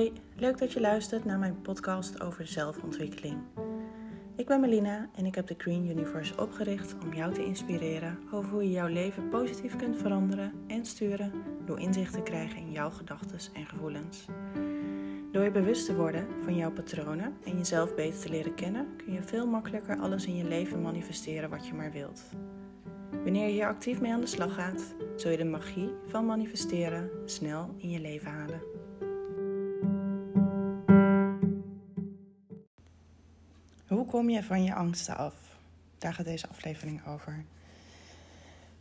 Hoi, 0.00 0.12
leuk 0.36 0.58
dat 0.58 0.72
je 0.72 0.80
luistert 0.80 1.24
naar 1.24 1.38
mijn 1.38 1.62
podcast 1.62 2.20
over 2.20 2.46
zelfontwikkeling. 2.46 3.36
Ik 4.36 4.46
ben 4.46 4.60
Melina 4.60 5.08
en 5.14 5.26
ik 5.26 5.34
heb 5.34 5.46
de 5.46 5.54
Green 5.58 5.88
Universe 5.88 6.40
opgericht 6.40 6.94
om 7.02 7.14
jou 7.14 7.34
te 7.34 7.44
inspireren 7.44 8.18
over 8.32 8.50
hoe 8.50 8.62
je 8.62 8.70
jouw 8.70 8.86
leven 8.86 9.28
positief 9.28 9.76
kunt 9.76 9.96
veranderen 9.96 10.52
en 10.66 10.84
sturen 10.84 11.32
door 11.64 11.80
inzicht 11.80 12.12
te 12.12 12.22
krijgen 12.22 12.56
in 12.56 12.72
jouw 12.72 12.90
gedachten 12.90 13.38
en 13.54 13.66
gevoelens. 13.66 14.26
Door 15.32 15.42
je 15.44 15.50
bewust 15.50 15.86
te 15.86 15.96
worden 15.96 16.26
van 16.42 16.56
jouw 16.56 16.72
patronen 16.72 17.36
en 17.44 17.56
jezelf 17.56 17.94
beter 17.94 18.20
te 18.20 18.28
leren 18.28 18.54
kennen, 18.54 18.96
kun 18.96 19.12
je 19.12 19.22
veel 19.22 19.46
makkelijker 19.46 19.98
alles 19.98 20.26
in 20.26 20.36
je 20.36 20.44
leven 20.44 20.82
manifesteren 20.82 21.50
wat 21.50 21.66
je 21.66 21.74
maar 21.74 21.92
wilt. 21.92 22.22
Wanneer 23.10 23.46
je 23.46 23.52
hier 23.52 23.66
actief 23.66 24.00
mee 24.00 24.12
aan 24.12 24.20
de 24.20 24.26
slag 24.26 24.54
gaat, 24.54 24.94
zul 25.16 25.30
je 25.30 25.36
de 25.36 25.44
magie 25.44 25.90
van 26.06 26.26
manifesteren 26.26 27.10
snel 27.24 27.74
in 27.76 27.90
je 27.90 28.00
leven 28.00 28.30
halen. 28.30 28.69
Kom 34.10 34.30
je 34.30 34.42
van 34.42 34.64
je 34.64 34.74
angsten 34.74 35.16
af? 35.16 35.34
Daar 35.98 36.14
gaat 36.14 36.24
deze 36.24 36.48
aflevering 36.48 37.06
over. 37.06 37.44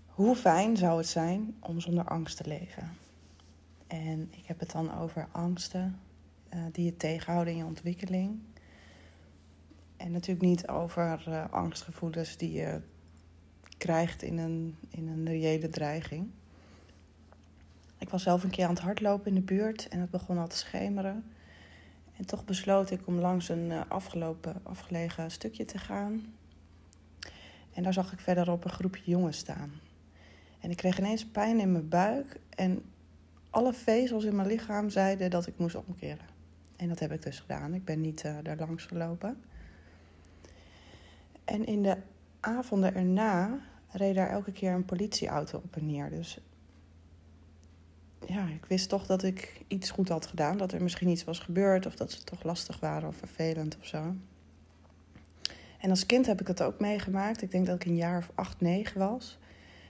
Hoe 0.06 0.36
fijn 0.36 0.78
zou 0.78 0.98
het 0.98 1.08
zijn 1.08 1.56
om 1.60 1.80
zonder 1.80 2.04
angst 2.04 2.38
te 2.38 2.48
leven? 2.48 2.98
En 3.88 4.30
ik 4.32 4.46
heb 4.46 4.60
het 4.60 4.72
dan 4.72 4.98
over 4.98 5.28
angsten 5.32 6.00
uh, 6.54 6.60
die 6.72 6.86
je 6.86 6.98
tegenhouden 6.98 7.54
in 7.54 7.60
je 7.60 7.66
ontwikkeling. 7.66 8.40
En 9.98 10.12
natuurlijk 10.12 10.46
niet 10.46 10.68
over 10.68 11.26
uh, 11.28 11.46
angstgevoelens 11.50 12.38
die 12.38 12.52
je 12.52 12.82
krijgt 13.78 14.22
in 14.22 14.38
een, 14.38 14.76
in 14.90 15.08
een 15.08 15.26
reële 15.26 15.70
dreiging. 15.70 16.30
Ik 17.98 18.10
was 18.10 18.24
zelf 18.24 18.44
een 18.44 18.50
keer 18.50 18.66
aan 18.66 18.74
het 18.74 18.84
hardlopen 18.84 19.28
in 19.28 19.36
de 19.36 19.54
buurt 19.54 19.88
en 19.88 20.00
het 20.00 20.10
begon 20.10 20.38
al 20.38 20.48
te 20.48 20.58
schemeren. 20.58 21.24
En 22.20 22.26
toch 22.26 22.46
besloot 22.46 22.92
ik 22.92 23.08
om 23.08 23.20
langs 23.20 23.50
een 23.50 23.72
eh, 23.72 23.82
afgelopen, 23.88 24.62
afgelegen 24.64 25.32
stukje 25.32 25.66
te 25.66 25.78
gaan. 25.78 26.34
En 27.74 27.84
daar 27.84 27.94
zag 27.94 28.14
ik 28.14 28.20
verderop 28.20 28.64
een 28.64 28.70
groepje 28.70 29.12
jongens 29.12 29.38
staan. 29.38 29.72
En 30.60 30.70
ik 30.70 30.78
kreeg 30.78 30.98
ineens 30.98 31.26
pijn 31.26 31.60
in 31.60 31.72
mijn 31.72 31.90
buik 31.90 32.40
en 32.50 32.84
alle 33.50 33.74
vezels 33.74 34.24
in 34.24 34.36
mijn 34.36 34.48
lichaam 34.48 34.90
zeiden 34.90 35.30
dat 35.30 35.48
ik 35.48 35.58
moest 35.58 35.76
omkeren. 35.76 36.26
En 36.76 36.88
dat 36.88 37.00
heb 37.00 37.12
ik 37.12 37.22
dus 37.22 37.40
gedaan. 37.40 37.74
Ik 37.74 37.86
ben 37.86 38.02
niet 38.02 38.24
uh, 38.24 38.38
daar 38.44 38.58
langs 38.58 38.86
gelopen. 38.86 39.44
En 41.46 41.66
in 41.66 41.84
de 41.84 41.98
avonden 42.40 42.96
erna 42.96 43.60
reed 43.92 44.16
daar 44.16 44.30
elke 44.30 44.52
keer 44.52 44.72
een 44.72 44.86
politieauto 44.86 45.58
op 45.58 45.76
en 45.76 45.86
neer. 45.86 46.10
Dus 46.10 46.40
ja, 48.28 48.48
ik 48.48 48.66
wist 48.68 48.90
toch 48.90 49.06
dat 49.06 49.24
ik 49.24 49.62
iets 49.68 49.90
goed 49.90 50.10
had 50.10 50.26
gedaan. 50.26 50.58
Dat 50.58 50.72
er 50.72 50.84
misschien 50.84 51.10
iets 51.10 51.24
was 51.24 51.40
gebeurd 51.40 51.86
of 51.86 51.96
dat 51.96 52.12
ze 52.12 52.24
toch 52.24 52.44
lastig 52.44 52.80
waren 52.80 53.08
of 53.08 53.16
vervelend 53.16 53.78
of 53.78 53.86
zo. 53.86 54.16
En 55.80 55.90
als 55.90 56.06
kind 56.06 56.26
heb 56.26 56.42
ik 56.42 56.48
het 56.48 56.62
ook 56.62 56.80
meegemaakt. 56.80 57.42
Ik 57.42 57.52
denk 57.52 57.66
dat 57.66 57.76
ik 57.76 57.86
een 57.86 57.96
jaar 57.96 58.18
of 58.18 58.32
acht, 58.36 58.62
negen 58.62 59.00
was. 59.00 59.38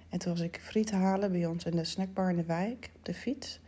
En 0.10 0.20
toen 0.20 0.32
was 0.32 0.42
ik 0.42 0.60
friet 0.64 0.92
halen 0.92 1.32
bij 1.32 1.46
ons 1.46 1.66
in 1.66 1.76
de 1.76 1.84
snackbar 1.84 2.30
in 2.30 2.36
de 2.36 2.44
wijk 2.44 2.90
op 2.96 3.06
de 3.06 3.14
fiets. 3.14 3.60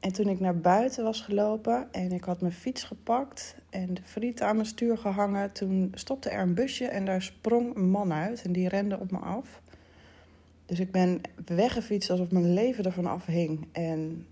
En 0.00 0.12
toen 0.12 0.28
ik 0.28 0.40
naar 0.40 0.58
buiten 0.58 1.04
was 1.04 1.20
gelopen 1.20 1.92
en 1.92 2.12
ik 2.12 2.24
had 2.24 2.40
mijn 2.40 2.52
fiets 2.52 2.82
gepakt 2.82 3.54
en 3.70 3.94
de 3.94 4.02
friet 4.04 4.42
aan 4.42 4.54
mijn 4.54 4.66
stuur 4.66 4.98
gehangen, 4.98 5.52
toen 5.52 5.92
stopte 5.94 6.30
er 6.30 6.42
een 6.42 6.54
busje 6.54 6.86
en 6.86 7.04
daar 7.04 7.22
sprong 7.22 7.76
een 7.76 7.90
man 7.90 8.12
uit 8.12 8.42
en 8.42 8.52
die 8.52 8.68
rende 8.68 8.98
op 8.98 9.10
me 9.10 9.18
af. 9.18 9.60
Dus 10.70 10.80
ik 10.80 10.90
ben 10.90 11.20
weggefietst 11.44 12.10
alsof 12.10 12.30
mijn 12.30 12.54
leven 12.54 12.84
ervan 12.84 13.06
afhing. 13.06 13.68
En 13.72 14.26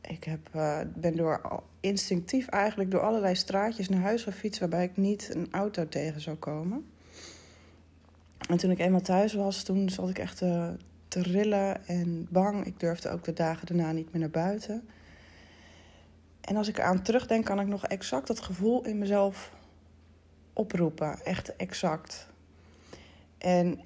ik 0.00 0.24
heb, 0.24 0.48
uh, 0.56 0.80
ben 0.94 1.16
door, 1.16 1.62
instinctief 1.80 2.48
eigenlijk 2.48 2.90
door 2.90 3.00
allerlei 3.00 3.34
straatjes 3.34 3.88
naar 3.88 4.00
huis 4.00 4.22
gefietst 4.22 4.60
waarbij 4.60 4.84
ik 4.84 4.96
niet 4.96 5.30
een 5.34 5.48
auto 5.50 5.88
tegen 5.88 6.20
zou 6.20 6.36
komen. 6.36 6.86
En 8.48 8.56
toen 8.56 8.70
ik 8.70 8.78
eenmaal 8.78 9.00
thuis 9.00 9.34
was, 9.34 9.62
toen 9.62 9.90
zat 9.90 10.08
ik 10.08 10.18
echt 10.18 10.42
uh, 10.42 10.68
te 11.08 11.22
rillen 11.22 11.86
en 11.86 12.26
bang. 12.30 12.66
Ik 12.66 12.80
durfde 12.80 13.10
ook 13.10 13.24
de 13.24 13.32
dagen 13.32 13.66
daarna 13.66 13.92
niet 13.92 14.12
meer 14.12 14.20
naar 14.20 14.30
buiten. 14.30 14.88
En 16.40 16.56
als 16.56 16.68
ik 16.68 16.78
eraan 16.78 17.02
terugdenk, 17.02 17.44
kan 17.44 17.60
ik 17.60 17.66
nog 17.66 17.86
exact 17.86 18.26
dat 18.26 18.40
gevoel 18.40 18.84
in 18.84 18.98
mezelf 18.98 19.52
oproepen. 20.52 21.24
Echt 21.24 21.56
exact. 21.56 22.28
En 23.38 23.80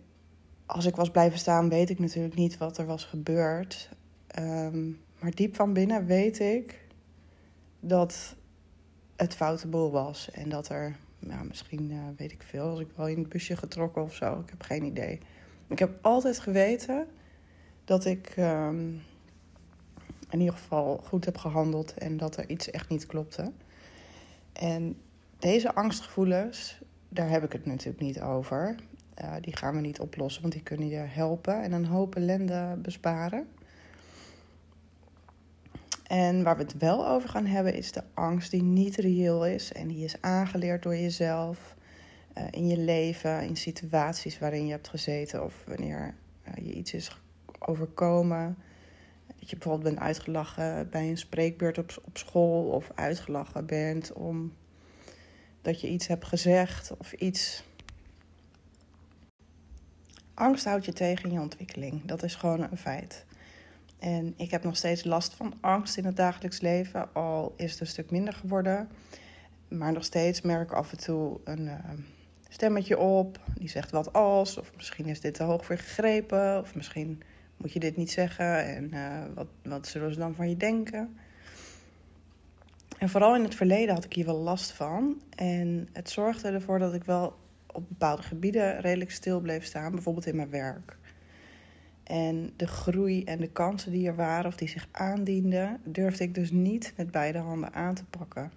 als 0.75 0.85
ik 0.85 0.97
was 0.97 1.11
blijven 1.11 1.39
staan, 1.39 1.69
weet 1.69 1.91
ik 1.91 1.99
natuurlijk 1.99 2.35
niet 2.35 2.59
wat 2.59 2.79
er 2.79 2.87
was 2.87 3.05
gebeurd. 3.05 3.89
Um, 4.39 5.01
maar 5.19 5.31
diep 5.31 5.55
van 5.55 5.73
binnen 5.73 6.07
weet 6.07 6.41
ik 6.41 6.87
dat 7.81 8.35
het 9.17 9.35
foute 9.35 9.69
boel 9.69 9.91
was. 9.91 10.31
En 10.31 10.49
dat 10.49 10.69
er, 10.69 10.97
nou, 11.19 11.47
misschien 11.47 11.91
uh, 11.91 11.99
weet 12.17 12.33
ik 12.33 12.43
veel, 12.43 12.69
als 12.69 12.81
ik 12.81 12.89
wel 12.97 13.09
in 13.09 13.19
het 13.19 13.29
busje 13.29 13.57
getrokken 13.57 14.03
of 14.03 14.15
zo. 14.15 14.41
Ik 14.41 14.51
heb 14.51 14.63
geen 14.63 14.85
idee. 14.85 15.19
Ik 15.67 15.79
heb 15.79 15.99
altijd 16.01 16.39
geweten 16.39 17.07
dat 17.85 18.05
ik 18.05 18.35
um, 18.37 19.03
in 20.31 20.39
ieder 20.41 20.55
geval 20.55 21.01
goed 21.05 21.25
heb 21.25 21.37
gehandeld 21.37 21.95
en 21.95 22.17
dat 22.17 22.37
er 22.37 22.49
iets 22.49 22.71
echt 22.71 22.89
niet 22.89 23.07
klopte. 23.07 23.53
En 24.53 24.97
deze 25.39 25.75
angstgevoelens, 25.75 26.79
daar 27.09 27.29
heb 27.29 27.45
ik 27.45 27.53
het 27.53 27.67
natuurlijk 27.67 28.01
niet 28.01 28.21
over. 28.21 28.77
Uh, 29.23 29.35
die 29.41 29.57
gaan 29.57 29.75
we 29.75 29.81
niet 29.81 30.01
oplossen, 30.01 30.43
want 30.43 30.55
die 30.55 30.63
kunnen 30.63 30.89
je 30.89 30.97
helpen 30.97 31.63
en 31.63 31.73
een 31.73 31.87
hoop 31.87 32.17
ellende 32.17 32.79
besparen. 32.79 33.47
En 36.07 36.43
waar 36.43 36.57
we 36.57 36.63
het 36.63 36.79
wel 36.79 37.09
over 37.09 37.29
gaan 37.29 37.47
hebben, 37.47 37.75
is 37.75 37.93
de 37.93 38.03
angst 38.15 38.51
die 38.51 38.63
niet 38.63 38.97
reëel 38.97 39.47
is 39.47 39.73
en 39.73 39.89
die 39.89 40.05
is 40.05 40.21
aangeleerd 40.21 40.83
door 40.83 40.97
jezelf 40.97 41.75
uh, 42.39 42.45
in 42.51 42.67
je 42.67 42.79
leven, 42.79 43.43
in 43.43 43.57
situaties 43.57 44.39
waarin 44.39 44.67
je 44.67 44.71
hebt 44.71 44.89
gezeten 44.89 45.45
of 45.45 45.65
wanneer 45.67 46.15
uh, 46.49 46.67
je 46.67 46.73
iets 46.73 46.95
is 46.95 47.21
overkomen. 47.59 48.57
Dat 49.27 49.51
je 49.51 49.57
bijvoorbeeld 49.57 49.95
bent 49.95 50.07
uitgelachen 50.07 50.91
bij 50.91 51.09
een 51.09 51.19
spreekbeurt 51.19 51.79
op, 51.79 52.03
op 52.05 52.19
school 52.19 52.69
of 52.69 52.91
uitgelachen 52.95 53.67
bent 53.67 54.13
om 54.13 54.53
dat 55.63 55.81
je 55.81 55.89
iets 55.89 56.07
hebt 56.07 56.25
gezegd 56.25 56.97
of 56.99 57.13
iets. 57.13 57.65
Angst 60.35 60.65
houdt 60.65 60.85
je 60.85 60.93
tegen 60.93 61.25
in 61.25 61.33
je 61.35 61.41
ontwikkeling. 61.41 62.05
Dat 62.05 62.23
is 62.23 62.35
gewoon 62.35 62.61
een 62.61 62.77
feit. 62.77 63.25
En 63.99 64.35
ik 64.37 64.51
heb 64.51 64.65
nog 64.65 64.77
steeds 64.77 65.05
last 65.05 65.35
van 65.35 65.55
angst 65.61 65.97
in 65.97 66.05
het 66.05 66.17
dagelijks 66.17 66.61
leven, 66.61 67.15
al 67.15 67.55
is 67.57 67.71
het 67.71 67.81
een 67.81 67.87
stuk 67.87 68.11
minder 68.11 68.35
geworden. 68.35 68.89
Maar 69.69 69.93
nog 69.93 70.05
steeds 70.05 70.41
merk 70.41 70.71
ik 70.71 70.77
af 70.77 70.91
en 70.91 70.99
toe 70.99 71.41
een 71.45 71.67
uh, 71.67 71.75
stemmetje 72.49 72.99
op. 72.99 73.39
Die 73.59 73.69
zegt 73.69 73.91
wat 73.91 74.13
als, 74.13 74.59
of 74.59 74.73
misschien 74.77 75.07
is 75.07 75.21
dit 75.21 75.35
te 75.35 75.43
hoog 75.43 75.65
voor 75.65 75.79
gegrepen, 75.79 76.61
of 76.61 76.75
misschien 76.75 77.23
moet 77.57 77.73
je 77.73 77.81
dit 77.81 77.97
niet 77.97 78.11
zeggen 78.11 78.65
en 78.65 78.91
uh, 78.95 79.23
wat, 79.35 79.47
wat 79.63 79.87
zullen 79.87 80.13
ze 80.13 80.19
dan 80.19 80.35
van 80.35 80.49
je 80.49 80.57
denken? 80.57 81.17
En 82.99 83.09
vooral 83.09 83.37
in 83.37 83.43
het 83.43 83.55
verleden 83.55 83.95
had 83.95 84.05
ik 84.05 84.13
hier 84.13 84.25
wel 84.25 84.39
last 84.39 84.71
van. 84.71 85.23
En 85.37 85.89
het 85.93 86.11
zorgde 86.11 86.49
ervoor 86.49 86.79
dat 86.79 86.95
ik 86.95 87.05
wel 87.05 87.37
op 87.75 87.89
bepaalde 87.89 88.23
gebieden 88.23 88.81
redelijk 88.81 89.11
stil 89.11 89.41
bleef 89.41 89.65
staan, 89.65 89.93
bijvoorbeeld 89.93 90.27
in 90.27 90.37
mijn 90.37 90.51
werk. 90.51 90.97
En 92.05 92.53
de 92.57 92.67
groei 92.67 93.25
en 93.25 93.39
de 93.41 93.51
kansen 93.51 93.93
die 93.93 94.07
er 94.07 94.17
waren 94.17 94.47
of 94.47 94.57
die 94.57 94.69
zich 94.69 94.89
aandienden, 94.91 95.81
durfde 95.85 96.25
ik 96.25 96.35
dus 96.35 96.51
niet 96.51 96.93
met 96.97 97.11
beide 97.11 97.39
handen 97.39 97.73
aan 97.73 97.95
te 97.95 98.05
pakken. 98.05 98.53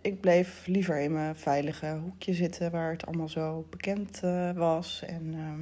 Ik 0.00 0.20
bleef 0.20 0.66
liever 0.66 1.00
in 1.00 1.12
mijn 1.12 1.36
veilige 1.36 1.98
hoekje 2.02 2.34
zitten 2.34 2.70
waar 2.70 2.90
het 2.90 3.06
allemaal 3.06 3.28
zo 3.28 3.66
bekend 3.70 4.20
uh, 4.24 4.52
was. 4.52 5.02
En 5.02 5.32
uh, 5.32 5.52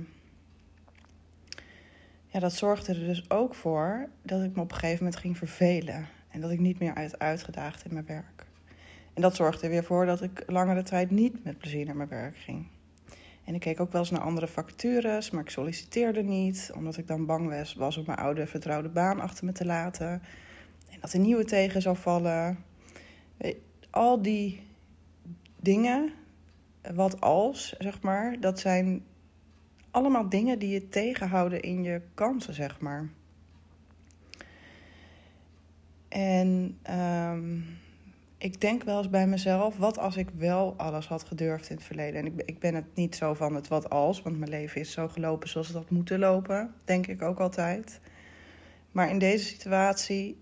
ja, 2.26 2.40
dat 2.40 2.52
zorgde 2.52 2.92
er 2.92 3.06
dus 3.06 3.30
ook 3.30 3.54
voor 3.54 4.08
dat 4.22 4.42
ik 4.42 4.54
me 4.54 4.62
op 4.62 4.70
een 4.70 4.78
gegeven 4.78 5.04
moment 5.04 5.20
ging 5.20 5.38
vervelen. 5.38 6.06
En 6.28 6.40
dat 6.40 6.50
ik 6.50 6.60
niet 6.60 6.78
meer 6.78 6.94
uit 6.94 7.18
uitgedaagd 7.18 7.84
in 7.84 7.92
mijn 7.92 8.06
werk. 8.06 8.46
En 9.14 9.22
dat 9.22 9.36
zorgde 9.36 9.64
er 9.64 9.70
weer 9.70 9.84
voor 9.84 10.06
dat 10.06 10.22
ik 10.22 10.42
langere 10.46 10.82
tijd 10.82 11.10
niet 11.10 11.44
met 11.44 11.58
plezier 11.58 11.86
naar 11.86 11.96
mijn 11.96 12.08
werk 12.08 12.36
ging. 12.36 12.66
En 13.44 13.54
ik 13.54 13.60
keek 13.60 13.80
ook 13.80 13.92
wel 13.92 14.00
eens 14.00 14.10
naar 14.10 14.20
andere 14.20 14.46
vacatures, 14.46 15.30
maar 15.30 15.42
ik 15.42 15.50
solliciteerde 15.50 16.22
niet, 16.22 16.70
omdat 16.74 16.96
ik 16.96 17.06
dan 17.06 17.26
bang 17.26 17.48
was, 17.48 17.74
was 17.74 17.96
om 17.96 18.04
mijn 18.06 18.18
oude 18.18 18.46
vertrouwde 18.46 18.88
baan 18.88 19.20
achter 19.20 19.44
me 19.44 19.52
te 19.52 19.64
laten. 19.64 20.22
En 20.90 21.00
dat 21.00 21.12
een 21.12 21.20
nieuwe 21.20 21.44
tegen 21.44 21.82
zou 21.82 21.96
vallen. 21.96 22.64
Al 23.90 24.22
die 24.22 24.62
dingen, 25.60 26.12
wat 26.94 27.20
als, 27.20 27.74
zeg 27.78 28.02
maar, 28.02 28.40
dat 28.40 28.60
zijn 28.60 29.04
allemaal 29.90 30.28
dingen 30.28 30.58
die 30.58 30.70
je 30.70 30.88
tegenhouden 30.88 31.60
in 31.60 31.82
je 31.82 32.02
kansen, 32.14 32.54
zeg 32.54 32.80
maar. 32.80 33.08
En 36.08 36.78
um, 36.90 37.64
ik 38.44 38.60
denk 38.60 38.82
wel 38.82 38.98
eens 38.98 39.10
bij 39.10 39.26
mezelf, 39.26 39.76
wat 39.76 39.98
als 39.98 40.16
ik 40.16 40.30
wel 40.30 40.74
alles 40.76 41.06
had 41.06 41.24
gedurfd 41.24 41.70
in 41.70 41.76
het 41.76 41.84
verleden? 41.84 42.20
En 42.20 42.26
ik, 42.26 42.42
ik 42.44 42.58
ben 42.58 42.74
het 42.74 42.94
niet 42.94 43.16
zo 43.16 43.34
van 43.34 43.54
het 43.54 43.68
wat 43.68 43.90
als, 43.90 44.22
want 44.22 44.38
mijn 44.38 44.50
leven 44.50 44.80
is 44.80 44.92
zo 44.92 45.08
gelopen 45.08 45.48
zoals 45.48 45.66
het 45.66 45.76
had 45.76 45.90
moeten 45.90 46.18
lopen, 46.18 46.74
denk 46.84 47.06
ik 47.06 47.22
ook 47.22 47.38
altijd. 47.38 48.00
Maar 48.92 49.10
in 49.10 49.18
deze 49.18 49.44
situatie 49.44 50.38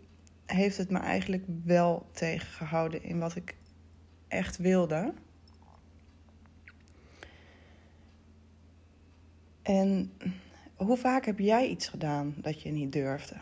heeft 0.46 0.76
het 0.76 0.90
me 0.90 0.98
eigenlijk 0.98 1.44
wel 1.64 2.06
tegengehouden 2.12 3.02
in 3.02 3.18
wat 3.18 3.36
ik 3.36 3.56
echt 4.28 4.56
wilde. 4.56 5.12
En 9.62 10.12
hoe 10.76 10.96
vaak 10.96 11.24
heb 11.24 11.38
jij 11.38 11.68
iets 11.68 11.88
gedaan 11.88 12.34
dat 12.36 12.62
je 12.62 12.70
niet 12.70 12.92
durfde? 12.92 13.36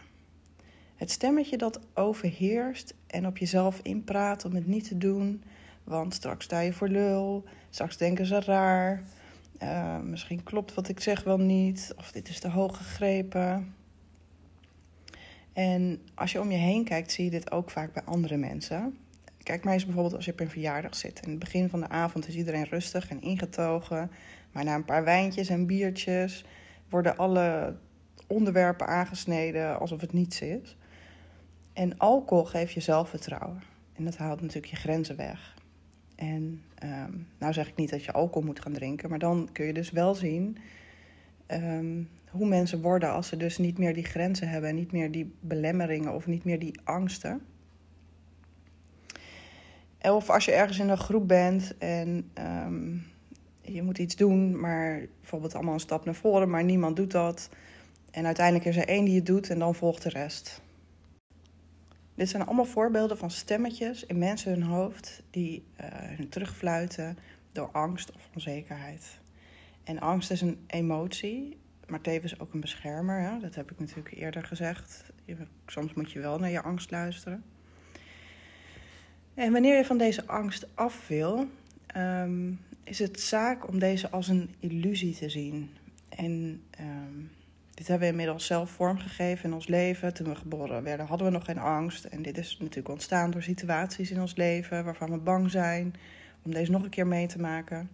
Het 1.01 1.11
stemmetje 1.11 1.57
dat 1.57 1.81
overheerst 1.95 2.95
en 3.07 3.27
op 3.27 3.39
jezelf 3.39 3.81
inpraat 3.83 4.45
om 4.45 4.55
het 4.55 4.67
niet 4.67 4.89
te 4.89 4.99
doen, 4.99 5.43
want 5.85 6.15
straks 6.15 6.45
sta 6.45 6.61
je 6.61 6.73
voor 6.73 6.89
lul, 6.89 7.45
straks 7.71 7.97
denken 7.97 8.27
ze 8.27 8.41
raar, 8.41 9.03
uh, 9.63 10.01
misschien 10.01 10.43
klopt 10.43 10.75
wat 10.75 10.89
ik 10.89 11.01
zeg 11.01 11.25
wel 11.25 11.39
niet, 11.39 11.95
of 11.97 12.13
dit 12.13 12.29
is 12.29 12.41
te 12.41 12.49
hoog 12.49 12.77
gegrepen. 12.77 13.75
En 15.53 16.01
als 16.15 16.33
je 16.33 16.41
om 16.41 16.51
je 16.51 16.57
heen 16.57 16.85
kijkt, 16.85 17.13
zie 17.13 17.25
je 17.25 17.31
dit 17.31 17.51
ook 17.51 17.71
vaak 17.71 17.93
bij 17.93 18.03
andere 18.03 18.37
mensen. 18.37 18.99
Kijk 19.43 19.65
maar 19.65 19.73
eens 19.73 19.85
bijvoorbeeld 19.85 20.15
als 20.15 20.25
je 20.25 20.33
op 20.33 20.41
een 20.41 20.51
verjaardag 20.51 20.95
zit. 20.95 21.21
In 21.23 21.31
het 21.31 21.39
begin 21.39 21.69
van 21.69 21.81
de 21.81 21.89
avond 21.89 22.29
is 22.29 22.37
iedereen 22.37 22.67
rustig 22.67 23.11
en 23.11 23.23
ingetogen. 23.23 24.11
Maar 24.53 24.65
na 24.65 24.75
een 24.75 24.85
paar 24.85 25.05
wijntjes 25.05 25.49
en 25.49 25.67
biertjes 25.67 26.45
worden 26.89 27.17
alle 27.17 27.77
onderwerpen 28.27 28.87
aangesneden 28.87 29.79
alsof 29.79 30.01
het 30.01 30.13
niets 30.13 30.41
is. 30.41 30.77
En 31.81 31.99
alcohol 31.99 32.45
geeft 32.45 32.73
je 32.73 32.81
zelfvertrouwen. 32.81 33.63
En 33.93 34.05
dat 34.05 34.17
haalt 34.17 34.41
natuurlijk 34.41 34.73
je 34.73 34.77
grenzen 34.77 35.17
weg. 35.17 35.55
En 36.15 36.63
um, 36.85 37.27
nou 37.39 37.53
zeg 37.53 37.69
ik 37.69 37.77
niet 37.77 37.91
dat 37.91 38.05
je 38.05 38.13
alcohol 38.13 38.47
moet 38.47 38.61
gaan 38.61 38.73
drinken, 38.73 39.11
maar 39.11 39.19
dan 39.19 39.49
kun 39.53 39.67
je 39.67 39.73
dus 39.73 39.91
wel 39.91 40.15
zien 40.15 40.59
um, 41.49 42.09
hoe 42.31 42.47
mensen 42.47 42.83
worden 42.83 43.13
als 43.13 43.29
ze 43.29 43.37
dus 43.37 43.59
niet 43.59 43.79
meer 43.79 43.95
die 43.95 44.05
grenzen 44.05 44.49
hebben, 44.49 44.75
niet 44.75 44.93
meer 44.93 45.11
die 45.11 45.35
belemmeringen 45.41 46.15
of 46.15 46.27
niet 46.27 46.45
meer 46.45 46.59
die 46.59 46.81
angsten. 46.85 47.41
Of 50.03 50.31
als 50.31 50.45
je 50.45 50.53
ergens 50.53 50.79
in 50.79 50.89
een 50.89 50.99
groep 50.99 51.29
bent 51.29 51.79
en 51.79 52.31
um, 52.67 53.07
je 53.61 53.83
moet 53.83 53.99
iets 53.99 54.17
doen, 54.17 54.61
maar 54.61 55.01
bijvoorbeeld 55.21 55.55
allemaal 55.55 55.75
een 55.75 55.81
stap 55.81 56.05
naar 56.05 56.15
voren, 56.15 56.51
maar 56.51 56.65
niemand 56.65 56.97
doet 56.97 57.11
dat. 57.11 57.49
En 58.11 58.27
uiteindelijk 58.27 58.67
is 58.67 58.77
er 58.77 58.89
één 58.89 59.05
die 59.05 59.17
het 59.17 59.27
doet 59.27 59.51
en 59.51 59.59
dan 59.59 59.75
volgt 59.75 60.03
de 60.03 60.09
rest. 60.09 60.61
Dit 62.21 62.29
zijn 62.29 62.47
allemaal 62.47 62.65
voorbeelden 62.65 63.19
van 63.19 63.31
stemmetjes 63.31 64.07
in 64.07 64.19
mensen 64.19 64.53
hun 64.53 64.63
hoofd 64.63 65.23
die 65.31 65.65
uh, 65.81 65.87
hun 65.91 66.29
terugfluiten 66.29 67.19
door 67.53 67.69
angst 67.73 68.13
of 68.13 68.29
onzekerheid. 68.35 69.19
En 69.85 70.01
angst 70.01 70.31
is 70.31 70.41
een 70.41 70.65
emotie, 70.67 71.57
maar 71.87 72.01
tevens 72.01 72.41
ook 72.41 72.53
een 72.53 72.61
beschermer. 72.61 73.21
Hè? 73.21 73.39
Dat 73.39 73.55
heb 73.55 73.71
ik 73.71 73.79
natuurlijk 73.79 74.15
eerder 74.15 74.45
gezegd. 74.45 75.05
soms 75.67 75.95
moet 75.95 76.13
je 76.13 76.21
wel 76.21 76.39
naar 76.39 76.51
je 76.51 76.63
angst 76.63 76.91
luisteren. 76.91 77.45
En 79.35 79.53
wanneer 79.53 79.77
je 79.77 79.85
van 79.85 79.99
deze 79.99 80.27
angst 80.27 80.67
af 80.75 81.09
wil, 81.09 81.47
um, 81.97 82.61
is 82.85 82.99
het 82.99 83.21
zaak 83.21 83.69
om 83.69 83.79
deze 83.79 84.11
als 84.11 84.29
een 84.29 84.55
illusie 84.59 85.15
te 85.15 85.29
zien. 85.29 85.71
En 86.09 86.63
um, 86.81 87.31
dit 87.81 87.89
hebben 87.89 88.09
we 88.09 88.15
inmiddels 88.15 88.47
zelf 88.47 88.71
vormgegeven 88.71 89.45
in 89.45 89.55
ons 89.55 89.67
leven. 89.67 90.15
Toen 90.15 90.29
we 90.29 90.35
geboren 90.35 90.83
werden 90.83 91.07
hadden 91.07 91.27
we 91.27 91.33
nog 91.33 91.45
geen 91.45 91.59
angst. 91.59 92.05
En 92.05 92.23
dit 92.23 92.39
is 92.39 92.57
natuurlijk 92.59 92.89
ontstaan 92.89 93.31
door 93.31 93.43
situaties 93.43 94.11
in 94.11 94.21
ons 94.21 94.35
leven 94.37 94.85
waarvan 94.85 95.11
we 95.11 95.19
bang 95.19 95.51
zijn 95.51 95.95
om 96.43 96.53
deze 96.53 96.71
nog 96.71 96.83
een 96.83 96.91
keer 96.91 97.07
mee 97.07 97.27
te 97.27 97.41
maken. 97.41 97.91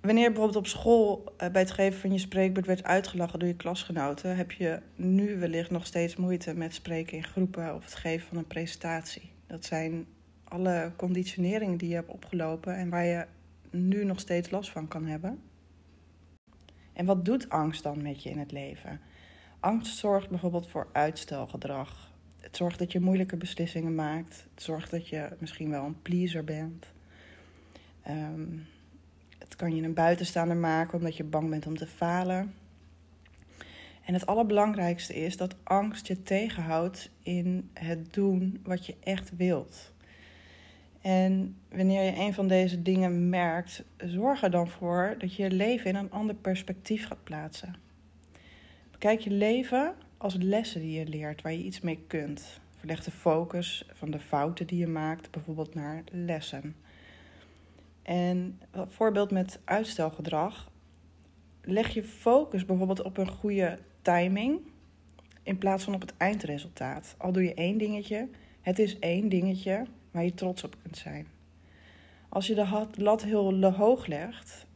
Wanneer 0.00 0.26
bijvoorbeeld 0.26 0.56
op 0.56 0.66
school 0.66 1.34
eh, 1.36 1.50
bij 1.50 1.60
het 1.60 1.70
geven 1.70 2.00
van 2.00 2.12
je 2.12 2.18
spreekbeurt 2.18 2.66
werd 2.66 2.84
uitgelachen 2.84 3.38
door 3.38 3.48
je 3.48 3.56
klasgenoten, 3.56 4.36
heb 4.36 4.52
je 4.52 4.80
nu 4.96 5.38
wellicht 5.38 5.70
nog 5.70 5.86
steeds 5.86 6.16
moeite 6.16 6.54
met 6.54 6.74
spreken 6.74 7.16
in 7.16 7.24
groepen 7.24 7.74
of 7.74 7.84
het 7.84 7.94
geven 7.94 8.28
van 8.28 8.36
een 8.36 8.46
presentatie. 8.46 9.30
Dat 9.46 9.64
zijn 9.64 10.06
alle 10.44 10.92
conditioneringen 10.96 11.78
die 11.78 11.88
je 11.88 11.94
hebt 11.94 12.10
opgelopen 12.10 12.76
en 12.76 12.88
waar 12.88 13.04
je 13.04 13.26
nu 13.70 14.04
nog 14.04 14.20
steeds 14.20 14.50
last 14.50 14.70
van 14.70 14.88
kan 14.88 15.06
hebben. 15.06 15.47
En 16.98 17.06
wat 17.06 17.24
doet 17.24 17.48
angst 17.48 17.82
dan 17.82 18.02
met 18.02 18.22
je 18.22 18.30
in 18.30 18.38
het 18.38 18.52
leven? 18.52 19.00
Angst 19.60 19.96
zorgt 19.96 20.28
bijvoorbeeld 20.28 20.68
voor 20.68 20.88
uitstelgedrag. 20.92 22.12
Het 22.40 22.56
zorgt 22.56 22.78
dat 22.78 22.92
je 22.92 23.00
moeilijke 23.00 23.36
beslissingen 23.36 23.94
maakt. 23.94 24.46
Het 24.54 24.62
zorgt 24.62 24.90
dat 24.90 25.08
je 25.08 25.36
misschien 25.38 25.70
wel 25.70 25.84
een 25.84 26.02
pleaser 26.02 26.44
bent. 26.44 26.86
Um, 28.08 28.66
het 29.38 29.56
kan 29.56 29.76
je 29.76 29.82
een 29.82 29.94
buitenstaander 29.94 30.56
maken 30.56 30.98
omdat 30.98 31.16
je 31.16 31.24
bang 31.24 31.50
bent 31.50 31.66
om 31.66 31.76
te 31.76 31.86
falen. 31.86 32.54
En 34.04 34.14
het 34.14 34.26
allerbelangrijkste 34.26 35.14
is 35.14 35.36
dat 35.36 35.54
angst 35.62 36.06
je 36.06 36.22
tegenhoudt 36.22 37.10
in 37.22 37.70
het 37.72 38.12
doen 38.14 38.60
wat 38.62 38.86
je 38.86 38.94
echt 39.00 39.36
wilt. 39.36 39.92
En 41.00 41.56
wanneer 41.70 42.02
je 42.02 42.16
een 42.16 42.34
van 42.34 42.48
deze 42.48 42.82
dingen 42.82 43.28
merkt, 43.28 43.84
zorg 43.96 44.42
er 44.42 44.50
dan 44.50 44.68
voor 44.68 45.14
dat 45.18 45.34
je 45.34 45.42
je 45.42 45.50
leven 45.50 45.90
in 45.90 45.96
een 45.96 46.10
ander 46.10 46.34
perspectief 46.34 47.06
gaat 47.06 47.24
plaatsen. 47.24 47.74
Bekijk 48.90 49.20
je 49.20 49.30
leven 49.30 49.94
als 50.16 50.34
lessen 50.34 50.80
die 50.80 50.98
je 50.98 51.06
leert, 51.06 51.42
waar 51.42 51.52
je 51.52 51.64
iets 51.64 51.80
mee 51.80 52.04
kunt. 52.06 52.60
Verleg 52.76 53.04
de 53.04 53.10
focus 53.10 53.88
van 53.92 54.10
de 54.10 54.18
fouten 54.18 54.66
die 54.66 54.78
je 54.78 54.86
maakt, 54.86 55.30
bijvoorbeeld 55.30 55.74
naar 55.74 56.02
lessen. 56.10 56.76
En 58.02 58.60
voorbeeld 58.72 59.30
met 59.30 59.60
uitstelgedrag. 59.64 60.70
Leg 61.62 61.94
je 61.94 62.04
focus 62.04 62.64
bijvoorbeeld 62.64 63.02
op 63.02 63.16
een 63.16 63.30
goede 63.30 63.78
timing 64.02 64.60
in 65.42 65.58
plaats 65.58 65.84
van 65.84 65.94
op 65.94 66.00
het 66.00 66.16
eindresultaat. 66.16 67.14
Al 67.18 67.32
doe 67.32 67.42
je 67.42 67.54
één 67.54 67.78
dingetje, 67.78 68.28
het 68.60 68.78
is 68.78 68.98
één 68.98 69.28
dingetje 69.28 69.86
waar 70.18 70.26
je 70.26 70.34
trots 70.34 70.64
op 70.64 70.76
kunt 70.82 70.96
zijn. 70.96 71.26
Als 72.28 72.46
je 72.46 72.54
de 72.54 72.86
lat 72.94 73.22
heel 73.22 73.64
hoog 73.64 74.06
legt, 74.06 74.66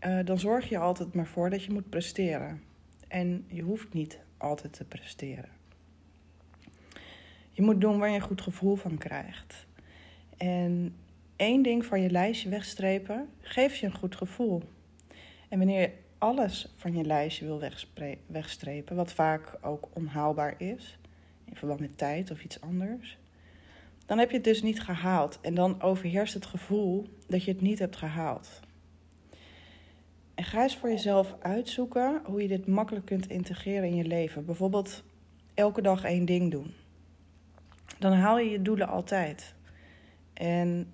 uh, 0.00 0.18
dan 0.24 0.38
zorg 0.38 0.68
je 0.68 0.78
altijd 0.78 1.14
maar 1.14 1.26
voor 1.26 1.50
dat 1.50 1.64
je 1.64 1.72
moet 1.72 1.88
presteren. 1.88 2.62
En 3.08 3.44
je 3.48 3.62
hoeft 3.62 3.92
niet 3.92 4.18
altijd 4.36 4.72
te 4.72 4.84
presteren. 4.84 5.48
Je 7.50 7.62
moet 7.62 7.80
doen 7.80 7.98
waar 7.98 8.08
je 8.08 8.14
een 8.14 8.20
goed 8.20 8.40
gevoel 8.40 8.76
van 8.76 8.98
krijgt. 8.98 9.66
En 10.36 10.96
één 11.36 11.62
ding 11.62 11.84
van 11.84 12.00
je 12.00 12.10
lijstje 12.10 12.48
wegstrepen 12.48 13.28
geeft 13.40 13.78
je 13.78 13.86
een 13.86 13.96
goed 13.96 14.16
gevoel. 14.16 14.62
En 15.48 15.58
wanneer 15.58 15.80
je 15.80 15.92
alles 16.18 16.72
van 16.76 16.96
je 16.96 17.04
lijstje 17.04 17.44
wil 17.44 17.62
wegstrepen, 18.26 18.96
wat 18.96 19.12
vaak 19.12 19.58
ook 19.60 19.88
onhaalbaar 19.92 20.54
is, 20.58 20.98
in 21.44 21.56
verband 21.56 21.80
met 21.80 21.98
tijd 21.98 22.30
of 22.30 22.44
iets 22.44 22.60
anders, 22.60 23.20
dan 24.06 24.18
heb 24.18 24.30
je 24.30 24.36
het 24.36 24.44
dus 24.44 24.62
niet 24.62 24.80
gehaald. 24.80 25.38
En 25.40 25.54
dan 25.54 25.82
overheerst 25.82 26.34
het 26.34 26.46
gevoel 26.46 27.06
dat 27.26 27.44
je 27.44 27.52
het 27.52 27.60
niet 27.60 27.78
hebt 27.78 27.96
gehaald. 27.96 28.60
En 30.34 30.44
ga 30.44 30.62
eens 30.62 30.76
voor 30.76 30.88
jezelf 30.88 31.34
uitzoeken 31.40 32.20
hoe 32.24 32.42
je 32.42 32.48
dit 32.48 32.66
makkelijk 32.66 33.06
kunt 33.06 33.28
integreren 33.28 33.88
in 33.88 33.94
je 33.94 34.04
leven. 34.04 34.44
Bijvoorbeeld 34.44 35.02
elke 35.54 35.82
dag 35.82 36.04
één 36.04 36.24
ding 36.24 36.50
doen. 36.50 36.74
Dan 37.98 38.12
haal 38.12 38.38
je 38.38 38.50
je 38.50 38.62
doelen 38.62 38.88
altijd. 38.88 39.54
En 40.34 40.92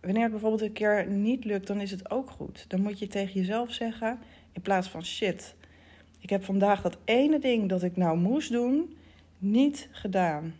wanneer 0.00 0.22
het 0.22 0.30
bijvoorbeeld 0.30 0.62
een 0.62 0.72
keer 0.72 1.06
niet 1.06 1.44
lukt, 1.44 1.66
dan 1.66 1.80
is 1.80 1.90
het 1.90 2.10
ook 2.10 2.30
goed. 2.30 2.64
Dan 2.68 2.80
moet 2.80 2.98
je 2.98 3.06
tegen 3.06 3.34
jezelf 3.34 3.72
zeggen, 3.72 4.18
in 4.52 4.62
plaats 4.62 4.88
van 4.88 5.04
shit, 5.04 5.54
ik 6.20 6.30
heb 6.30 6.44
vandaag 6.44 6.82
dat 6.82 6.98
ene 7.04 7.38
ding 7.38 7.68
dat 7.68 7.82
ik 7.82 7.96
nou 7.96 8.18
moest 8.18 8.52
doen, 8.52 8.96
niet 9.38 9.88
gedaan. 9.90 10.54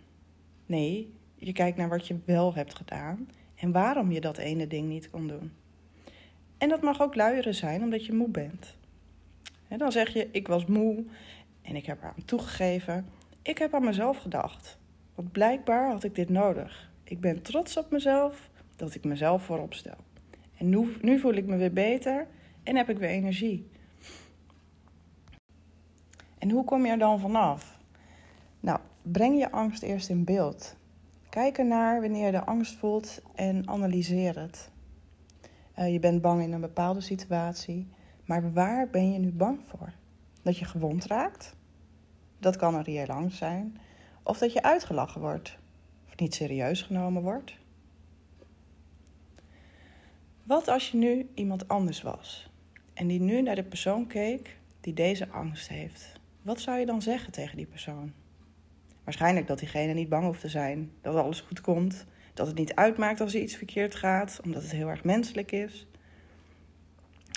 Nee, 0.66 1.12
je 1.40 1.52
kijkt 1.52 1.76
naar 1.76 1.88
wat 1.88 2.06
je 2.06 2.18
wel 2.24 2.54
hebt 2.54 2.74
gedaan 2.74 3.28
en 3.54 3.72
waarom 3.72 4.12
je 4.12 4.20
dat 4.20 4.38
ene 4.38 4.66
ding 4.66 4.88
niet 4.88 5.10
kon 5.10 5.28
doen. 5.28 5.52
En 6.58 6.68
dat 6.68 6.82
mag 6.82 7.00
ook 7.00 7.14
luieren 7.14 7.54
zijn 7.54 7.82
omdat 7.82 8.06
je 8.06 8.12
moe 8.12 8.28
bent. 8.28 8.76
En 9.68 9.78
dan 9.78 9.92
zeg 9.92 10.12
je, 10.12 10.28
ik 10.32 10.48
was 10.48 10.66
moe 10.66 11.04
en 11.62 11.76
ik 11.76 11.86
heb 11.86 11.98
eraan 11.98 12.24
toegegeven. 12.24 13.06
Ik 13.42 13.58
heb 13.58 13.74
aan 13.74 13.84
mezelf 13.84 14.18
gedacht. 14.18 14.78
Want 15.14 15.32
blijkbaar 15.32 15.90
had 15.90 16.04
ik 16.04 16.14
dit 16.14 16.28
nodig. 16.28 16.90
Ik 17.04 17.20
ben 17.20 17.42
trots 17.42 17.76
op 17.76 17.90
mezelf 17.90 18.50
dat 18.76 18.94
ik 18.94 19.04
mezelf 19.04 19.44
voorop 19.44 19.74
stel. 19.74 19.98
En 20.56 20.68
nu, 20.68 20.96
nu 21.02 21.18
voel 21.18 21.34
ik 21.34 21.46
me 21.46 21.56
weer 21.56 21.72
beter 21.72 22.26
en 22.62 22.76
heb 22.76 22.88
ik 22.88 22.98
weer 22.98 23.08
energie. 23.08 23.68
En 26.38 26.50
hoe 26.50 26.64
kom 26.64 26.86
je 26.86 26.92
er 26.92 26.98
dan 26.98 27.20
vanaf? 27.20 27.78
Nou, 28.60 28.78
breng 29.02 29.38
je 29.38 29.50
angst 29.50 29.82
eerst 29.82 30.08
in 30.08 30.24
beeld. 30.24 30.76
Kijk 31.30 31.58
ernaar 31.58 32.00
wanneer 32.00 32.26
je 32.26 32.32
de 32.32 32.44
angst 32.44 32.74
voelt 32.74 33.22
en 33.34 33.68
analyseer 33.68 34.40
het. 34.40 34.70
Uh, 35.78 35.92
je 35.92 35.98
bent 35.98 36.22
bang 36.22 36.42
in 36.42 36.52
een 36.52 36.60
bepaalde 36.60 37.00
situatie, 37.00 37.88
maar 38.24 38.52
waar 38.52 38.88
ben 38.88 39.12
je 39.12 39.18
nu 39.18 39.32
bang 39.32 39.60
voor? 39.66 39.92
Dat 40.42 40.58
je 40.58 40.64
gewond 40.64 41.06
raakt? 41.06 41.56
Dat 42.38 42.56
kan 42.56 42.74
een 42.74 42.82
reëel 42.82 43.06
angst 43.06 43.38
zijn. 43.38 43.78
Of 44.22 44.38
dat 44.38 44.52
je 44.52 44.62
uitgelachen 44.62 45.20
wordt, 45.20 45.58
of 46.06 46.16
niet 46.16 46.34
serieus 46.34 46.82
genomen 46.82 47.22
wordt. 47.22 47.56
Wat 50.42 50.68
als 50.68 50.90
je 50.90 50.96
nu 50.96 51.28
iemand 51.34 51.68
anders 51.68 52.02
was 52.02 52.50
en 52.94 53.06
die 53.06 53.20
nu 53.20 53.42
naar 53.42 53.54
de 53.54 53.64
persoon 53.64 54.06
keek 54.06 54.58
die 54.80 54.94
deze 54.94 55.28
angst 55.28 55.68
heeft? 55.68 56.20
Wat 56.42 56.60
zou 56.60 56.78
je 56.78 56.86
dan 56.86 57.02
zeggen 57.02 57.32
tegen 57.32 57.56
die 57.56 57.66
persoon? 57.66 58.12
Waarschijnlijk 59.04 59.46
dat 59.46 59.58
diegene 59.58 59.92
niet 59.92 60.08
bang 60.08 60.24
hoeft 60.24 60.40
te 60.40 60.48
zijn, 60.48 60.90
dat 61.02 61.14
alles 61.14 61.40
goed 61.40 61.60
komt, 61.60 62.06
dat 62.34 62.46
het 62.46 62.56
niet 62.56 62.74
uitmaakt 62.74 63.20
als 63.20 63.34
er 63.34 63.40
iets 63.40 63.56
verkeerd 63.56 63.94
gaat, 63.94 64.40
omdat 64.44 64.62
het 64.62 64.72
heel 64.72 64.88
erg 64.88 65.04
menselijk 65.04 65.52
is. 65.52 65.86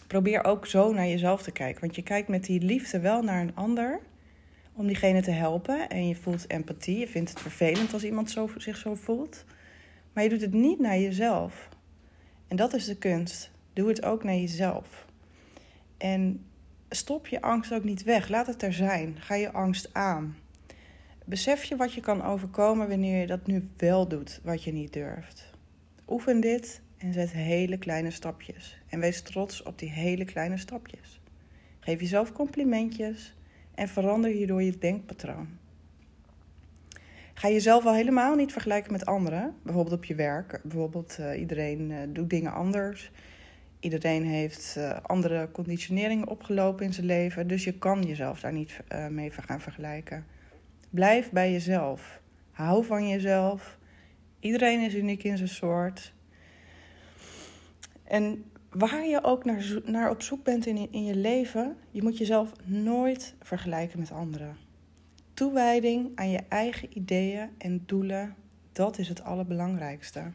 Probeer 0.07 0.43
ook 0.43 0.65
zo 0.65 0.93
naar 0.93 1.07
jezelf 1.07 1.41
te 1.41 1.51
kijken, 1.51 1.81
want 1.81 1.95
je 1.95 2.03
kijkt 2.03 2.27
met 2.27 2.45
die 2.45 2.61
liefde 2.61 2.99
wel 2.99 3.21
naar 3.21 3.41
een 3.41 3.55
ander 3.55 3.99
om 4.73 4.87
diegene 4.87 5.21
te 5.21 5.31
helpen 5.31 5.89
en 5.89 6.07
je 6.07 6.15
voelt 6.15 6.49
empathie. 6.49 6.99
Je 6.99 7.07
vindt 7.07 7.29
het 7.29 7.39
vervelend 7.39 7.93
als 7.93 8.03
iemand 8.03 8.31
zo, 8.31 8.49
zich 8.57 8.77
zo 8.77 8.95
voelt, 8.95 9.45
maar 10.13 10.23
je 10.23 10.29
doet 10.29 10.41
het 10.41 10.53
niet 10.53 10.79
naar 10.79 10.99
jezelf. 10.99 11.69
En 12.47 12.55
dat 12.55 12.73
is 12.73 12.85
de 12.85 12.97
kunst. 12.97 13.51
Doe 13.73 13.87
het 13.87 14.05
ook 14.05 14.23
naar 14.23 14.35
jezelf. 14.35 15.05
En 15.97 16.45
stop 16.89 17.27
je 17.27 17.41
angst 17.41 17.73
ook 17.73 17.83
niet 17.83 18.03
weg. 18.03 18.29
Laat 18.29 18.47
het 18.47 18.61
er 18.61 18.73
zijn. 18.73 19.15
Ga 19.19 19.35
je 19.35 19.51
angst 19.51 19.93
aan. 19.93 20.35
Besef 21.25 21.63
je 21.63 21.75
wat 21.75 21.93
je 21.93 22.01
kan 22.01 22.23
overkomen 22.23 22.87
wanneer 22.87 23.19
je 23.19 23.27
dat 23.27 23.47
nu 23.47 23.69
wel 23.77 24.07
doet, 24.07 24.39
wat 24.43 24.63
je 24.63 24.73
niet 24.73 24.93
durft. 24.93 25.51
Oefen 26.07 26.39
dit 26.39 26.81
en 26.97 27.13
zet 27.13 27.31
hele 27.31 27.77
kleine 27.77 28.11
stapjes. 28.11 28.77
En 28.89 28.99
wees 28.99 29.21
trots 29.21 29.63
op 29.63 29.79
die 29.79 29.89
hele 29.89 30.25
kleine 30.25 30.57
stapjes. 30.57 31.21
Geef 31.79 31.99
jezelf 31.99 32.31
complimentjes 32.31 33.35
en 33.75 33.87
verander 33.87 34.31
hierdoor 34.31 34.63
je 34.63 34.77
denkpatroon. 34.77 35.47
Ga 37.33 37.49
jezelf 37.49 37.85
al 37.85 37.93
helemaal 37.93 38.35
niet 38.35 38.51
vergelijken 38.51 38.91
met 38.91 39.05
anderen. 39.05 39.55
Bijvoorbeeld 39.63 39.95
op 39.95 40.05
je 40.05 40.15
werk. 40.15 40.59
Bijvoorbeeld 40.63 41.17
uh, 41.19 41.39
iedereen 41.39 41.89
uh, 41.89 41.97
doet 42.07 42.29
dingen 42.29 42.53
anders. 42.53 43.11
Iedereen 43.79 44.25
heeft 44.25 44.75
uh, 44.77 44.97
andere 45.01 45.49
conditioneringen 45.51 46.27
opgelopen 46.27 46.85
in 46.85 46.93
zijn 46.93 47.05
leven. 47.05 47.47
Dus 47.47 47.63
je 47.63 47.77
kan 47.77 48.01
jezelf 48.01 48.39
daar 48.39 48.53
niet 48.53 48.79
mee 49.09 49.31
gaan 49.31 49.61
vergelijken. 49.61 50.25
Blijf 50.93 51.31
bij 51.31 51.51
jezelf. 51.51 52.21
Hou 52.51 52.85
van 52.85 53.07
jezelf. 53.07 53.77
Iedereen 54.39 54.81
is 54.81 54.95
uniek 54.95 55.23
in 55.23 55.37
zijn 55.37 55.49
soort. 55.49 56.13
En 58.03 58.51
waar 58.69 59.05
je 59.05 59.23
ook 59.23 59.45
naar, 59.45 59.81
naar 59.85 60.09
op 60.09 60.21
zoek 60.21 60.43
bent 60.43 60.65
in, 60.65 60.91
in 60.91 61.03
je 61.03 61.15
leven, 61.15 61.77
je 61.91 62.03
moet 62.03 62.17
jezelf 62.17 62.51
nooit 62.63 63.35
vergelijken 63.41 63.99
met 63.99 64.11
anderen. 64.11 64.57
Toewijding 65.33 66.11
aan 66.15 66.29
je 66.29 66.41
eigen 66.49 66.97
ideeën 66.97 67.49
en 67.57 67.83
doelen, 67.85 68.35
dat 68.71 68.97
is 68.97 69.07
het 69.07 69.23
allerbelangrijkste. 69.23 70.31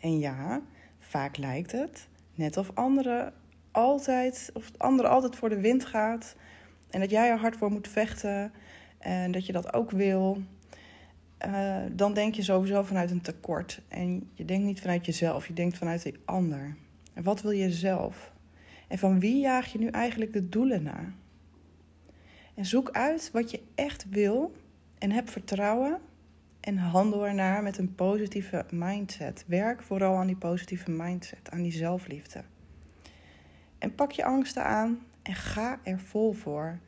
En 0.00 0.18
ja, 0.18 0.62
vaak 0.98 1.36
lijkt 1.36 1.72
het 1.72 2.08
net 2.34 2.56
of 2.56 2.70
anderen 2.74 3.32
altijd, 3.70 4.50
of 4.54 4.70
anderen 4.76 5.10
altijd 5.10 5.36
voor 5.36 5.48
de 5.48 5.60
wind 5.60 5.84
gaat 5.84 6.36
en 6.90 7.00
dat 7.00 7.10
jij 7.10 7.30
er 7.30 7.38
hard 7.38 7.56
voor 7.56 7.70
moet 7.70 7.88
vechten 7.88 8.52
en 9.02 9.30
dat 9.30 9.46
je 9.46 9.52
dat 9.52 9.72
ook 9.74 9.90
wil. 9.90 10.42
Uh, 11.46 11.76
dan 11.92 12.14
denk 12.14 12.34
je 12.34 12.42
sowieso 12.42 12.82
vanuit 12.82 13.10
een 13.10 13.20
tekort. 13.20 13.80
En 13.88 14.30
je 14.34 14.44
denkt 14.44 14.64
niet 14.64 14.80
vanuit 14.80 15.06
jezelf, 15.06 15.46
je 15.46 15.52
denkt 15.52 15.78
vanuit 15.78 16.02
die 16.02 16.16
ander. 16.24 16.76
En 17.14 17.22
wat 17.22 17.42
wil 17.42 17.50
je 17.50 17.70
zelf? 17.70 18.32
En 18.88 18.98
van 18.98 19.20
wie 19.20 19.40
jaag 19.40 19.72
je 19.72 19.78
nu 19.78 19.86
eigenlijk 19.86 20.32
de 20.32 20.48
doelen 20.48 20.82
na? 20.82 21.12
En 22.54 22.66
zoek 22.66 22.90
uit 22.90 23.30
wat 23.32 23.50
je 23.50 23.60
echt 23.74 24.06
wil 24.10 24.52
en 24.98 25.10
heb 25.10 25.28
vertrouwen 25.28 25.98
en 26.60 26.76
handel 26.76 27.26
ernaar 27.26 27.62
met 27.62 27.78
een 27.78 27.94
positieve 27.94 28.64
mindset. 28.70 29.44
Werk 29.46 29.82
vooral 29.82 30.16
aan 30.16 30.26
die 30.26 30.36
positieve 30.36 30.90
mindset, 30.90 31.50
aan 31.50 31.62
die 31.62 31.72
zelfliefde. 31.72 32.42
En 33.78 33.94
pak 33.94 34.12
je 34.12 34.24
angsten 34.24 34.64
aan 34.64 34.98
en 35.22 35.34
ga 35.34 35.80
er 35.82 36.00
vol 36.00 36.32
voor. 36.32 36.78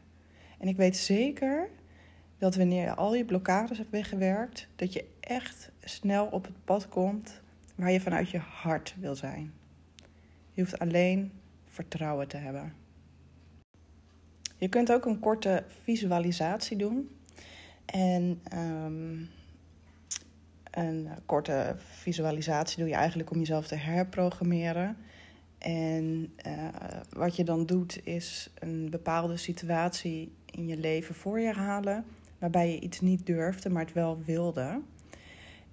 En 0.59 0.69
ik 0.69 0.77
weet 0.77 0.97
zeker 0.97 1.69
dat 2.39 2.55
wanneer 2.55 2.83
je 2.83 2.95
al 2.95 3.15
je 3.15 3.25
blokkades 3.25 3.79
hebt 3.79 3.91
weggewerkt, 3.91 4.69
dat 4.77 4.93
je 4.93 5.05
echt 5.21 5.71
snel 5.85 6.27
op 6.27 6.45
het 6.45 6.65
pad 6.65 6.89
komt 6.89 7.41
waar 7.75 7.91
je 7.91 8.01
vanuit 8.01 8.31
je 8.31 8.39
hart 8.39 8.95
wil 8.99 9.15
zijn. 9.15 9.53
Je 10.53 10.63
hoeft 10.63 10.79
alleen 10.79 11.33
vertrouwen 11.69 12.29
te 12.29 12.37
hebben. 12.37 12.73
Je 14.57 14.69
kunt 14.69 14.93
ook 14.93 15.05
een 15.05 15.21
korte 15.21 15.65
visualisatie 15.83 16.77
doen. 16.77 17.11
En 17.85 18.41
um, 18.55 19.29
een 20.71 21.09
korte 21.27 21.75
visualisatie 21.79 22.79
doe 22.79 22.89
je 22.89 22.95
eigenlijk 22.95 23.31
om 23.31 23.39
jezelf 23.39 23.67
te 23.67 23.75
herprogrammeren. 23.75 24.97
En 25.59 26.33
uh, 26.47 26.69
wat 27.11 27.37
je 27.37 27.45
dan 27.45 27.67
doet 27.67 28.07
is 28.07 28.51
een 28.55 28.91
bepaalde 28.91 29.37
situatie 29.37 30.33
in 30.51 30.67
je 30.67 30.77
leven 30.77 31.15
voor 31.15 31.41
je 31.41 31.53
halen, 31.53 32.05
waarbij 32.45 32.73
je 32.73 32.81
iets 32.81 33.01
niet 33.01 33.27
durfde, 33.27 33.71
maar 33.71 33.85
het 33.85 33.95
wel 33.95 34.23
wilde. 34.25 34.81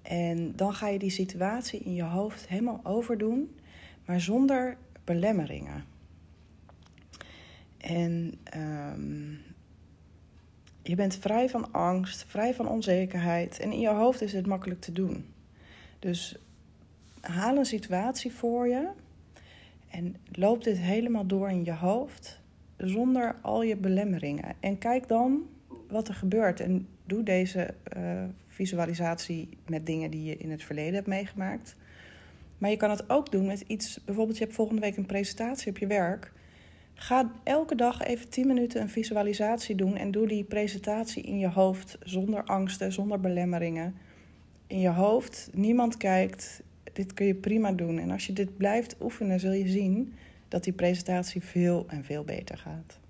En 0.02 0.56
dan 0.56 0.74
ga 0.74 0.88
je 0.88 0.98
die 0.98 1.10
situatie 1.10 1.80
in 1.80 1.94
je 1.94 2.02
hoofd 2.02 2.48
helemaal 2.48 2.80
overdoen, 2.82 3.56
maar 4.04 4.20
zonder 4.20 4.76
belemmeringen. 5.04 5.84
En 7.76 8.34
um, 8.56 9.40
je 10.82 10.94
bent 10.94 11.16
vrij 11.16 11.48
van 11.48 11.72
angst, 11.72 12.24
vrij 12.24 12.54
van 12.54 12.68
onzekerheid. 12.68 13.58
En 13.58 13.72
in 13.72 13.80
je 13.80 13.88
hoofd 13.88 14.22
is 14.22 14.32
het 14.32 14.46
makkelijk 14.46 14.80
te 14.80 14.92
doen. 14.92 15.24
Dus 15.98 16.36
haal 17.20 17.56
een 17.56 17.64
situatie 17.64 18.32
voor 18.32 18.68
je 18.68 18.88
en 19.88 20.16
loop 20.32 20.64
dit 20.64 20.78
helemaal 20.78 21.26
door 21.26 21.50
in 21.50 21.64
je 21.64 21.74
hoofd 21.74 22.40
zonder 22.76 23.36
al 23.42 23.62
je 23.62 23.76
belemmeringen. 23.76 24.54
En 24.60 24.78
kijk 24.78 25.08
dan 25.08 25.42
wat 25.92 26.08
er 26.08 26.14
gebeurt. 26.14 26.60
En 26.60 26.88
doe 27.04 27.22
deze 27.22 27.74
uh, 27.96 28.24
visualisatie 28.48 29.48
met 29.66 29.86
dingen 29.86 30.10
die 30.10 30.24
je 30.24 30.36
in 30.36 30.50
het 30.50 30.62
verleden 30.62 30.94
hebt 30.94 31.06
meegemaakt. 31.06 31.76
Maar 32.58 32.70
je 32.70 32.76
kan 32.76 32.90
het 32.90 33.10
ook 33.10 33.32
doen 33.32 33.46
met 33.46 33.64
iets. 33.66 34.00
Bijvoorbeeld, 34.04 34.38
je 34.38 34.44
hebt 34.44 34.56
volgende 34.56 34.80
week 34.80 34.96
een 34.96 35.06
presentatie 35.06 35.70
op 35.70 35.78
je 35.78 35.86
werk. 35.86 36.32
Ga 36.94 37.32
elke 37.44 37.74
dag 37.74 38.02
even 38.02 38.28
10 38.28 38.46
minuten 38.46 38.80
een 38.80 38.88
visualisatie 38.88 39.74
doen 39.74 39.96
en 39.96 40.10
doe 40.10 40.26
die 40.26 40.44
presentatie 40.44 41.22
in 41.22 41.38
je 41.38 41.48
hoofd 41.48 41.98
zonder 42.00 42.44
angsten, 42.44 42.92
zonder 42.92 43.20
belemmeringen. 43.20 43.94
In 44.66 44.80
je 44.80 44.88
hoofd, 44.88 45.50
niemand 45.52 45.96
kijkt. 45.96 46.62
Dit 46.92 47.14
kun 47.14 47.26
je 47.26 47.34
prima 47.34 47.72
doen. 47.72 47.98
En 47.98 48.10
als 48.10 48.26
je 48.26 48.32
dit 48.32 48.56
blijft 48.56 48.96
oefenen, 49.00 49.40
zul 49.40 49.52
je 49.52 49.68
zien 49.68 50.14
dat 50.48 50.64
die 50.64 50.72
presentatie 50.72 51.42
veel 51.42 51.84
en 51.88 52.04
veel 52.04 52.24
beter 52.24 52.58
gaat. 52.58 53.00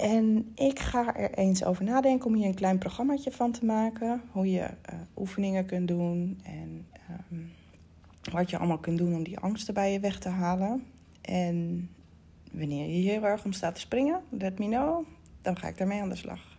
En 0.00 0.52
ik 0.54 0.78
ga 0.78 1.16
er 1.16 1.34
eens 1.34 1.64
over 1.64 1.84
nadenken 1.84 2.26
om 2.26 2.34
hier 2.34 2.46
een 2.46 2.54
klein 2.54 2.78
programmaatje 2.78 3.30
van 3.30 3.52
te 3.52 3.64
maken. 3.64 4.22
Hoe 4.30 4.50
je 4.50 4.60
uh, 4.60 5.00
oefeningen 5.16 5.66
kunt 5.66 5.88
doen 5.88 6.40
en 6.42 6.86
um, 7.30 7.50
wat 8.32 8.50
je 8.50 8.58
allemaal 8.58 8.78
kunt 8.78 8.98
doen 8.98 9.14
om 9.14 9.22
die 9.22 9.38
angsten 9.38 9.74
bij 9.74 9.92
je 9.92 10.00
weg 10.00 10.18
te 10.18 10.28
halen. 10.28 10.84
En 11.20 11.88
wanneer 12.52 12.86
je 12.86 12.92
hier 12.92 13.12
heel 13.12 13.24
erg 13.24 13.44
om 13.44 13.52
staat 13.52 13.74
te 13.74 13.80
springen, 13.80 14.20
let 14.28 14.58
me 14.58 14.66
know. 14.66 15.06
Dan 15.42 15.56
ga 15.56 15.68
ik 15.68 15.78
daarmee 15.78 16.00
aan 16.00 16.08
de 16.08 16.16
slag. 16.16 16.49